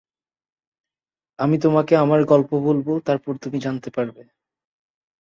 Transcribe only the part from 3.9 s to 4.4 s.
পারবে।